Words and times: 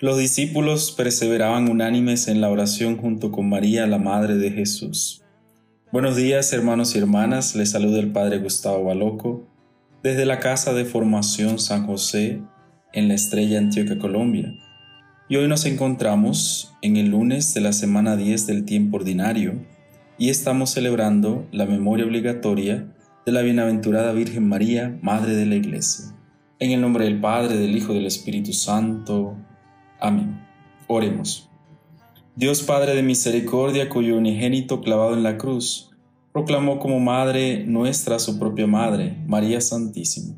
Los 0.00 0.16
discípulos 0.16 0.92
perseveraban 0.92 1.68
unánimes 1.68 2.28
en 2.28 2.40
la 2.40 2.48
oración 2.48 2.96
junto 2.96 3.30
con 3.30 3.48
María, 3.48 3.86
la 3.86 3.98
Madre 3.98 4.36
de 4.36 4.50
Jesús. 4.50 5.22
Buenos 5.92 6.16
días 6.16 6.52
hermanos 6.52 6.94
y 6.94 6.98
hermanas, 6.98 7.54
les 7.54 7.72
saluda 7.72 7.98
el 7.98 8.12
Padre 8.12 8.38
Gustavo 8.38 8.84
Baloco 8.84 9.46
desde 10.02 10.24
la 10.24 10.38
Casa 10.38 10.72
de 10.72 10.84
Formación 10.84 11.58
San 11.58 11.86
José 11.86 12.40
en 12.92 13.08
la 13.08 13.14
Estrella 13.14 13.58
Antioquia, 13.58 13.98
Colombia. 13.98 14.54
Y 15.28 15.36
hoy 15.36 15.48
nos 15.48 15.66
encontramos 15.66 16.74
en 16.80 16.96
el 16.96 17.10
lunes 17.10 17.52
de 17.52 17.60
la 17.60 17.72
semana 17.72 18.16
10 18.16 18.46
del 18.46 18.64
tiempo 18.64 18.96
ordinario 18.96 19.54
y 20.16 20.30
estamos 20.30 20.70
celebrando 20.70 21.46
la 21.52 21.66
memoria 21.66 22.06
obligatoria 22.06 22.94
de 23.26 23.32
la 23.32 23.42
Bienaventurada 23.42 24.12
Virgen 24.12 24.48
María, 24.48 24.98
Madre 25.02 25.34
de 25.34 25.46
la 25.46 25.56
Iglesia. 25.56 26.14
En 26.58 26.70
el 26.72 26.80
nombre 26.80 27.04
del 27.04 27.20
Padre, 27.20 27.56
del 27.56 27.76
Hijo 27.76 27.92
y 27.92 27.96
del 27.96 28.06
Espíritu 28.06 28.52
Santo. 28.52 29.36
Amén. 30.00 30.40
Oremos. 30.86 31.48
Dios 32.34 32.62
Padre 32.62 32.94
de 32.94 33.02
misericordia, 33.02 33.88
cuyo 33.88 34.16
unigénito 34.16 34.80
clavado 34.80 35.14
en 35.14 35.22
la 35.22 35.38
cruz, 35.38 35.90
proclamó 36.32 36.78
como 36.78 37.00
Madre 37.00 37.64
nuestra 37.66 38.18
su 38.18 38.38
propia 38.38 38.66
Madre, 38.66 39.16
María 39.26 39.60
Santísima. 39.60 40.36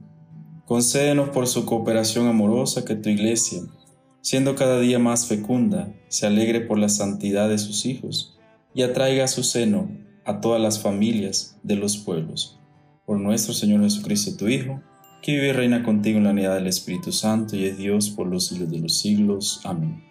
Concédenos 0.64 1.30
por 1.30 1.46
su 1.46 1.66
cooperación 1.66 2.28
amorosa 2.28 2.84
que 2.84 2.94
tu 2.94 3.08
Iglesia, 3.08 3.62
siendo 4.20 4.54
cada 4.54 4.78
día 4.78 4.98
más 4.98 5.26
fecunda, 5.26 5.92
se 6.08 6.26
alegre 6.26 6.60
por 6.60 6.78
la 6.78 6.88
santidad 6.88 7.48
de 7.48 7.58
sus 7.58 7.86
hijos 7.86 8.38
y 8.74 8.82
atraiga 8.82 9.24
a 9.24 9.28
su 9.28 9.42
seno 9.42 9.90
a 10.24 10.40
todas 10.40 10.60
las 10.60 10.80
familias 10.80 11.58
de 11.62 11.76
los 11.76 11.96
pueblos. 11.96 12.59
Por 13.10 13.18
nuestro 13.18 13.52
Señor 13.52 13.82
Jesucristo, 13.82 14.36
tu 14.36 14.46
Hijo, 14.46 14.80
que 15.20 15.32
vive 15.32 15.48
y 15.48 15.52
reina 15.52 15.82
contigo 15.82 16.18
en 16.18 16.22
la 16.22 16.30
unidad 16.30 16.54
del 16.54 16.68
Espíritu 16.68 17.10
Santo 17.10 17.56
y 17.56 17.64
es 17.64 17.76
Dios 17.76 18.08
por 18.08 18.28
los 18.28 18.46
siglos 18.46 18.70
de 18.70 18.78
los 18.78 19.00
siglos. 19.00 19.60
Amén. 19.64 20.04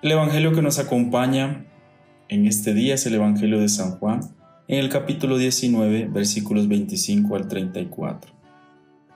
El 0.00 0.12
Evangelio 0.12 0.54
que 0.54 0.62
nos 0.62 0.78
acompaña 0.78 1.66
en 2.30 2.46
este 2.46 2.72
día 2.72 2.94
es 2.94 3.04
el 3.04 3.16
Evangelio 3.16 3.60
de 3.60 3.68
San 3.68 3.98
Juan, 3.98 4.20
en 4.66 4.78
el 4.78 4.88
capítulo 4.88 5.36
19, 5.36 6.06
versículos 6.06 6.68
25 6.68 7.36
al 7.36 7.48
34. 7.48 8.32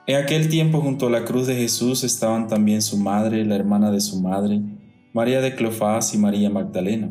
En 0.05 0.17
aquel 0.17 0.47
tiempo 0.47 0.79
junto 0.81 1.07
a 1.07 1.09
la 1.09 1.25
cruz 1.25 1.47
de 1.47 1.55
Jesús 1.55 2.03
estaban 2.03 2.47
también 2.47 2.83
su 2.83 2.99
madre, 2.99 3.43
la 3.45 3.55
hermana 3.55 3.89
de 3.89 3.99
su 3.99 4.21
madre, 4.21 4.61
María 5.11 5.41
de 5.41 5.55
Clofás 5.55 6.13
y 6.13 6.19
María 6.19 6.51
Magdalena. 6.51 7.09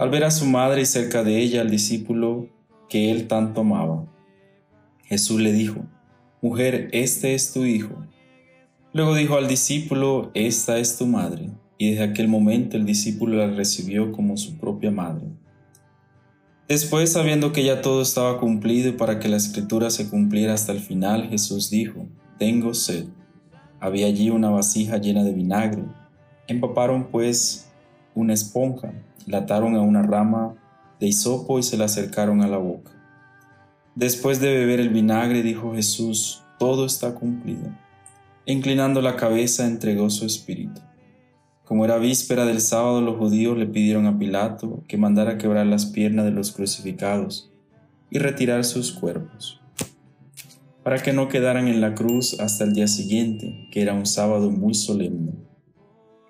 Al 0.00 0.10
ver 0.10 0.24
a 0.24 0.32
su 0.32 0.46
madre 0.46 0.82
y 0.82 0.86
cerca 0.86 1.22
de 1.22 1.38
ella 1.38 1.60
al 1.60 1.70
discípulo 1.70 2.48
que 2.88 3.12
él 3.12 3.28
tanto 3.28 3.60
amaba, 3.60 4.11
Jesús 5.04 5.40
le 5.40 5.52
dijo, 5.52 5.84
Mujer, 6.40 6.88
este 6.92 7.34
es 7.34 7.52
tu 7.52 7.64
hijo. 7.64 7.94
Luego 8.92 9.14
dijo 9.14 9.36
al 9.36 9.48
discípulo, 9.48 10.30
Esta 10.34 10.78
es 10.78 10.98
tu 10.98 11.06
madre. 11.06 11.50
Y 11.78 11.90
desde 11.90 12.04
aquel 12.04 12.28
momento 12.28 12.76
el 12.76 12.84
discípulo 12.84 13.36
la 13.36 13.48
recibió 13.54 14.12
como 14.12 14.36
su 14.36 14.58
propia 14.58 14.90
madre. 14.90 15.26
Después, 16.68 17.12
sabiendo 17.12 17.52
que 17.52 17.64
ya 17.64 17.82
todo 17.82 18.02
estaba 18.02 18.38
cumplido 18.38 18.88
y 18.88 18.92
para 18.92 19.18
que 19.18 19.28
la 19.28 19.36
escritura 19.36 19.90
se 19.90 20.08
cumpliera 20.08 20.54
hasta 20.54 20.72
el 20.72 20.80
final, 20.80 21.28
Jesús 21.28 21.70
dijo, 21.70 22.06
Tengo 22.38 22.72
sed. 22.74 23.06
Había 23.80 24.06
allí 24.06 24.30
una 24.30 24.50
vasija 24.50 24.98
llena 24.98 25.24
de 25.24 25.32
vinagre. 25.32 25.84
Empaparon 26.46 27.08
pues 27.10 27.70
una 28.14 28.32
esponja, 28.32 28.92
la 29.26 29.38
ataron 29.38 29.74
a 29.74 29.80
una 29.80 30.02
rama 30.02 30.54
de 31.00 31.08
hisopo 31.08 31.58
y 31.58 31.62
se 31.62 31.76
la 31.76 31.86
acercaron 31.86 32.42
a 32.42 32.48
la 32.48 32.58
boca. 32.58 32.92
Después 33.94 34.40
de 34.40 34.54
beber 34.54 34.80
el 34.80 34.88
vinagre, 34.88 35.42
dijo 35.42 35.74
Jesús, 35.74 36.42
todo 36.58 36.86
está 36.86 37.14
cumplido. 37.14 37.70
inclinando 38.44 39.02
la 39.02 39.16
cabeza, 39.16 39.66
entregó 39.66 40.10
su 40.10 40.26
espíritu. 40.26 40.80
Como 41.64 41.84
era 41.84 41.98
víspera 41.98 42.44
del 42.44 42.60
sábado, 42.60 43.00
los 43.00 43.16
judíos 43.16 43.56
le 43.56 43.66
pidieron 43.66 44.06
a 44.06 44.18
Pilato 44.18 44.82
que 44.88 44.96
mandara 44.96 45.38
quebrar 45.38 45.66
las 45.66 45.86
piernas 45.86 46.24
de 46.24 46.32
los 46.32 46.52
crucificados 46.52 47.52
y 48.10 48.18
retirar 48.18 48.64
sus 48.64 48.92
cuerpos, 48.92 49.60
para 50.82 51.02
que 51.02 51.12
no 51.12 51.28
quedaran 51.28 51.68
en 51.68 51.80
la 51.80 51.94
cruz 51.94 52.40
hasta 52.40 52.64
el 52.64 52.72
día 52.72 52.88
siguiente, 52.88 53.68
que 53.70 53.82
era 53.82 53.94
un 53.94 54.06
sábado 54.06 54.50
muy 54.50 54.74
solemne. 54.74 55.32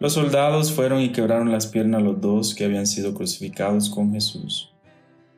Los 0.01 0.15
soldados 0.15 0.73
fueron 0.73 1.01
y 1.01 1.13
quebraron 1.13 1.53
las 1.53 1.67
piernas 1.67 2.03
los 2.03 2.21
dos 2.21 2.55
que 2.55 2.65
habían 2.65 2.87
sido 2.87 3.15
crucificados 3.15 3.89
con 3.89 4.13
Jesús. 4.13 4.72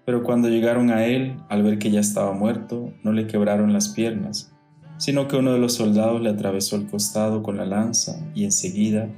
Pero 0.05 0.23
cuando 0.23 0.49
llegaron 0.49 0.91
a 0.91 1.07
él, 1.07 1.37
al 1.49 1.63
ver 1.63 1.79
que 1.79 1.91
ya 1.91 2.01
estaba 2.01 2.33
muerto, 2.33 2.93
no 3.03 3.13
le 3.13 3.27
quebraron 3.27 3.73
las 3.73 3.89
piernas, 3.89 4.53
sino 4.99 5.29
que 5.29 5.37
uno 5.37 5.53
de 5.53 5.59
los 5.59 5.75
soldados 5.75 6.21
le 6.21 6.31
atravesó 6.31 6.77
el 6.77 6.87
costado 6.87 7.43
con 7.43 7.57
la 7.57 7.65
lanza 7.65 8.21
y 8.35 8.45
enseguida 8.45 9.09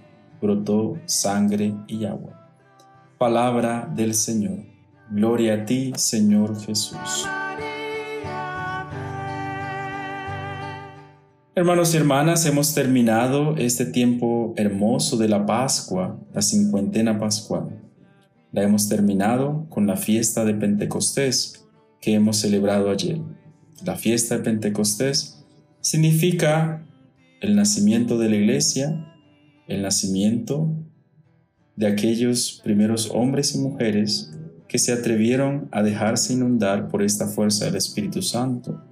brotó 0.40 0.96
sangre 1.06 1.74
y 1.88 2.04
agua. 2.04 2.48
Palabra 3.18 3.90
del 3.94 4.14
Señor. 4.14 4.58
Gloria 5.10 5.54
a 5.54 5.64
ti, 5.64 5.92
Señor 5.96 6.60
Jesús. 6.60 7.26
Hermanos 11.54 11.94
y 11.94 11.96
hermanas, 11.96 12.44
hemos 12.44 12.74
terminado 12.74 13.56
este 13.56 13.86
tiempo 13.86 14.52
hermoso 14.56 15.16
de 15.16 15.28
la 15.28 15.46
Pascua, 15.46 16.18
la 16.34 16.42
cincuentena 16.42 17.18
pascual. 17.18 17.85
La 18.56 18.62
hemos 18.62 18.88
terminado 18.88 19.66
con 19.68 19.86
la 19.86 19.98
fiesta 19.98 20.46
de 20.46 20.54
Pentecostés 20.54 21.66
que 22.00 22.14
hemos 22.14 22.38
celebrado 22.38 22.90
ayer. 22.90 23.20
La 23.84 23.96
fiesta 23.96 24.38
de 24.38 24.44
Pentecostés 24.44 25.44
significa 25.82 26.82
el 27.42 27.54
nacimiento 27.54 28.16
de 28.16 28.30
la 28.30 28.36
iglesia, 28.36 29.12
el 29.68 29.82
nacimiento 29.82 30.74
de 31.76 31.86
aquellos 31.86 32.62
primeros 32.64 33.10
hombres 33.10 33.54
y 33.54 33.58
mujeres 33.58 34.32
que 34.68 34.78
se 34.78 34.94
atrevieron 34.94 35.68
a 35.70 35.82
dejarse 35.82 36.32
inundar 36.32 36.88
por 36.88 37.02
esta 37.02 37.26
fuerza 37.26 37.66
del 37.66 37.76
Espíritu 37.76 38.22
Santo. 38.22 38.82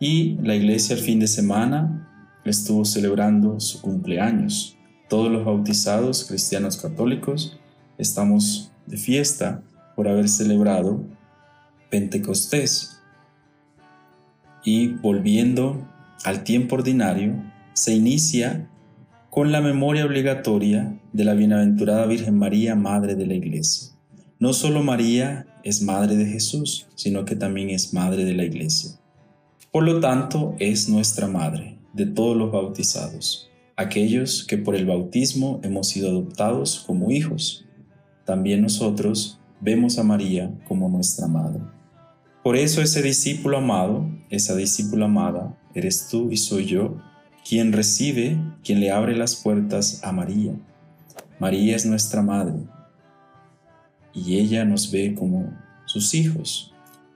Y 0.00 0.36
la 0.36 0.54
iglesia 0.54 0.96
el 0.96 1.02
fin 1.02 1.20
de 1.20 1.26
semana 1.28 2.40
estuvo 2.46 2.86
celebrando 2.86 3.60
su 3.60 3.82
cumpleaños. 3.82 4.78
Todos 5.10 5.30
los 5.30 5.44
bautizados 5.44 6.24
cristianos 6.24 6.78
católicos 6.78 7.60
estamos 7.98 8.72
de 8.86 8.96
fiesta 8.96 9.62
por 9.94 10.08
haber 10.08 10.28
celebrado 10.28 11.04
Pentecostés. 11.90 13.00
Y 14.64 14.88
volviendo 14.88 15.86
al 16.24 16.44
tiempo 16.44 16.76
ordinario, 16.76 17.34
se 17.72 17.94
inicia 17.94 18.68
con 19.30 19.52
la 19.52 19.60
memoria 19.60 20.04
obligatoria 20.04 20.98
de 21.12 21.24
la 21.24 21.34
bienaventurada 21.34 22.06
Virgen 22.06 22.38
María, 22.38 22.74
Madre 22.74 23.14
de 23.14 23.26
la 23.26 23.34
Iglesia. 23.34 23.92
No 24.38 24.52
solo 24.52 24.82
María 24.82 25.46
es 25.62 25.82
Madre 25.82 26.16
de 26.16 26.26
Jesús, 26.26 26.86
sino 26.94 27.24
que 27.24 27.36
también 27.36 27.70
es 27.70 27.92
Madre 27.92 28.24
de 28.24 28.34
la 28.34 28.44
Iglesia. 28.44 28.92
Por 29.70 29.84
lo 29.84 30.00
tanto, 30.00 30.56
es 30.58 30.88
nuestra 30.88 31.26
Madre 31.26 31.78
de 31.92 32.06
todos 32.06 32.36
los 32.36 32.50
bautizados, 32.50 33.50
aquellos 33.76 34.44
que 34.44 34.58
por 34.58 34.74
el 34.74 34.86
bautismo 34.86 35.60
hemos 35.62 35.88
sido 35.88 36.08
adoptados 36.08 36.82
como 36.86 37.10
hijos 37.10 37.65
también 38.26 38.60
nosotros 38.60 39.38
vemos 39.60 39.98
a 39.98 40.02
María 40.02 40.52
como 40.68 40.88
nuestra 40.88 41.28
madre. 41.28 41.60
Por 42.42 42.56
eso 42.56 42.82
ese 42.82 43.00
discípulo 43.00 43.56
amado, 43.56 44.06
esa 44.28 44.54
discípula 44.54 45.06
amada, 45.06 45.56
eres 45.74 46.08
tú 46.08 46.30
y 46.30 46.36
soy 46.36 46.66
yo, 46.66 46.96
quien 47.48 47.72
recibe, 47.72 48.36
quien 48.62 48.80
le 48.80 48.90
abre 48.90 49.16
las 49.16 49.36
puertas 49.36 50.02
a 50.02 50.12
María. 50.12 50.52
María 51.38 51.76
es 51.76 51.86
nuestra 51.86 52.20
madre 52.20 52.56
y 54.12 54.38
ella 54.38 54.64
nos 54.64 54.90
ve 54.90 55.14
como 55.14 55.56
sus 55.84 56.12
hijos. 56.14 56.74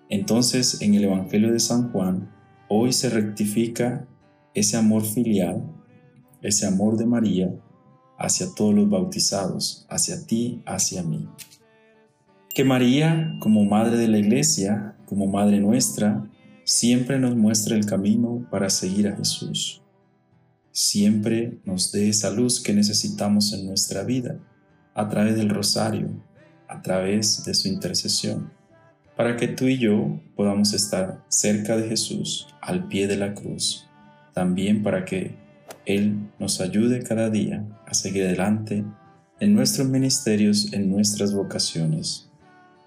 Entonces 0.09 0.81
en 0.81 0.95
el 0.95 1.05
Evangelio 1.05 1.53
de 1.53 1.61
San 1.61 1.91
Juan, 1.91 2.31
hoy 2.69 2.93
se 2.93 3.11
rectifica 3.11 4.07
ese 4.55 4.77
amor 4.77 5.05
filial, 5.05 5.63
ese 6.43 6.67
amor 6.67 6.97
de 6.97 7.07
María 7.07 7.53
hacia 8.21 8.55
todos 8.55 8.75
los 8.75 8.89
bautizados, 8.89 9.87
hacia 9.89 10.27
ti, 10.27 10.63
hacia 10.67 11.03
mí. 11.03 11.27
Que 12.55 12.65
María, 12.65 13.35
como 13.41 13.65
Madre 13.65 13.97
de 13.97 14.09
la 14.09 14.19
Iglesia, 14.19 14.95
como 15.07 15.27
Madre 15.27 15.59
nuestra, 15.59 16.29
siempre 16.65 17.19
nos 17.19 17.35
muestre 17.35 17.77
el 17.77 17.87
camino 17.87 18.47
para 18.51 18.69
seguir 18.69 19.09
a 19.09 19.17
Jesús. 19.17 19.81
Siempre 20.71 21.61
nos 21.65 21.93
dé 21.93 22.11
esa 22.11 22.31
luz 22.31 22.61
que 22.61 22.75
necesitamos 22.75 23.55
en 23.55 23.67
nuestra 23.67 24.05
vida, 24.05 24.39
a 24.95 25.09
través 25.09 25.37
del 25.37 25.49
rosario, 25.49 26.11
a 26.69 26.83
través 26.83 27.43
de 27.45 27.55
su 27.55 27.69
intercesión, 27.69 28.53
para 29.17 29.37
que 29.37 29.49
tú 29.49 29.67
y 29.67 29.79
yo 29.79 30.21
podamos 30.37 30.75
estar 30.75 31.25
cerca 31.29 31.77
de 31.77 31.89
Jesús, 31.89 32.49
al 32.61 32.87
pie 32.87 33.07
de 33.07 33.17
la 33.17 33.35
cruz, 33.35 33.89
también 34.35 34.83
para 34.83 35.07
que 35.07 35.37
él 35.87 36.31
nos 36.39 36.61
ayude 36.61 37.03
cada 37.03 37.31
día 37.31 37.65
a 37.87 37.95
seguir 37.95 38.25
adelante 38.25 38.85
en 39.41 39.55
nuestros 39.55 39.89
ministerios, 39.89 40.73
en 40.73 40.91
nuestras 40.91 41.35
vocaciones 41.35 42.31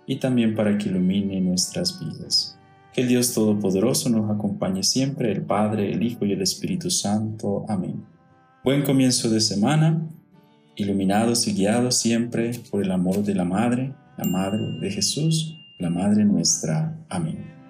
y 0.05 0.17
también 0.17 0.55
para 0.55 0.77
que 0.77 0.89
ilumine 0.89 1.41
nuestras 1.41 1.99
vidas. 1.99 2.57
Que 2.93 3.01
el 3.01 3.07
Dios 3.07 3.33
Todopoderoso 3.33 4.09
nos 4.09 4.29
acompañe 4.29 4.83
siempre, 4.83 5.31
el 5.31 5.41
Padre, 5.41 5.91
el 5.91 6.03
Hijo 6.03 6.25
y 6.25 6.33
el 6.33 6.41
Espíritu 6.41 6.91
Santo. 6.91 7.65
Amén. 7.67 8.05
Buen 8.63 8.83
comienzo 8.83 9.29
de 9.29 9.41
semana 9.41 10.07
iluminados 10.75 11.47
y 11.47 11.53
guiados 11.53 11.97
siempre 11.97 12.51
por 12.71 12.83
el 12.83 12.91
amor 12.91 13.23
de 13.23 13.35
la 13.35 13.45
Madre, 13.45 13.93
la 14.17 14.25
Madre 14.25 14.59
de 14.79 14.91
Jesús, 14.91 15.55
la 15.79 15.89
Madre 15.89 16.25
nuestra. 16.25 16.97
Amén. 17.09 17.62